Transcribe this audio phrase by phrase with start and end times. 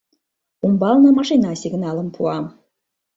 [0.65, 2.37] Умбалне машина сигналым пуа.